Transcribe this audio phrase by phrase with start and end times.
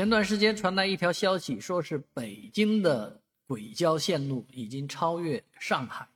[0.00, 6.08] 前段时间传来一条消息，说是北京的轨交线路已经超越上海，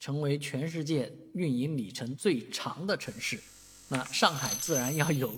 [0.00, 3.40] 成为全世界运营里程最长的城市。
[3.90, 5.32] 那上海自然要有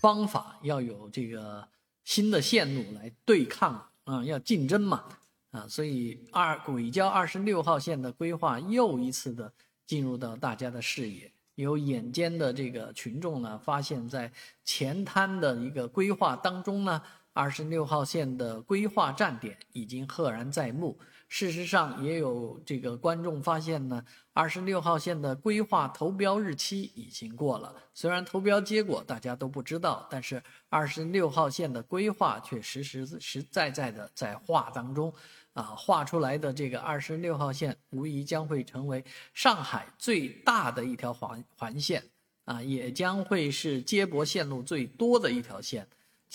[0.00, 1.68] 方法，要有这个
[2.02, 5.04] 新的线路来对抗啊，要竞争嘛
[5.52, 9.52] 啊，所以二轨交二十六号线的规划又一次的
[9.86, 11.30] 进入到大家的视野。
[11.54, 14.32] 有眼尖的这个群众呢，发现，在
[14.64, 17.00] 前滩的一个规划当中呢，
[17.36, 20.98] 二十六号线的规划站点已经赫然在目。
[21.28, 27.74] 事实上，也有这个观众发现呢，二十六号线的规划投标日期已经过了。
[27.92, 35.12] 虽然投标结果大家都不知道，但是二十六号线的规划却实实实在在的在画当中。
[35.52, 42.02] 啊，画出来的这个二十六号线，无疑将会成为上海最大的一条环环线
[42.44, 45.86] 啊，也将会是接驳线路最多的一条线。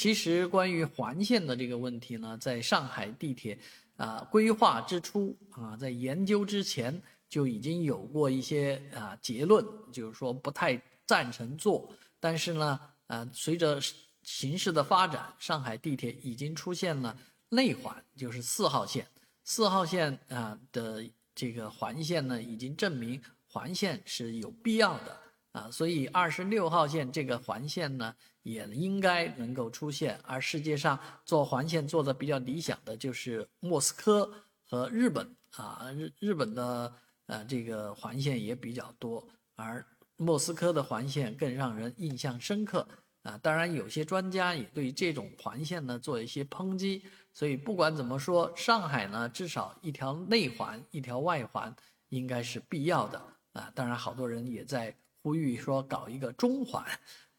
[0.01, 3.55] 其实，关于环线的这个问题呢，在上海地铁
[3.97, 11.87] 啊规划之初啊，在研究之前就已经有过一些啊结论，就是说不太赞成做。
[12.19, 13.79] 但是呢，啊，随着
[14.23, 17.15] 形势的发展，上海地铁已经出现了。
[17.49, 19.05] 内环就是四号线，
[19.43, 25.15] 四号线啊的这个环线呢，已经证明环线是有必要的
[25.51, 30.19] 啊，所以二十六号线这个环线呢，也应该能够出现。
[30.23, 34.31] 而世界上做环线做的比较理想的就是莫斯科
[34.65, 36.93] 和日本啊，日日本的
[37.25, 39.85] 呃这个环线也比较多，而
[40.15, 42.87] 莫斯科的环线更让人印象深刻。
[43.23, 51.75] 啊，当然有些专家也对这种环线呢做一些抨击，所以不管怎么说，上海呢至少一条内环，一条外环
[52.09, 53.21] 应该是必要的
[53.53, 53.71] 啊。
[53.75, 56.85] 当然，好多人也在呼吁说搞一个中环，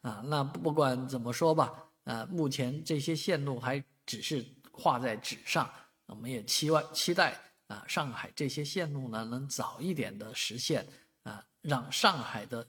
[0.00, 1.72] 啊，那不管怎么说吧，
[2.04, 5.70] 啊，目前这些线路还只是画在纸上，
[6.06, 10.86] 我们也期望期待啊，上海这些线路呢能早一点的实现
[11.22, 12.66] 啊，让上海的。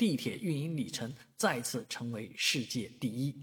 [0.00, 3.36] 地铁运营里程再次成为世界第一。